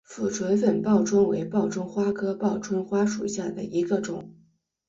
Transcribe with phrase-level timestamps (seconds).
[0.03, 4.33] 俯垂粉报春为报春花科报春花属下的一个种。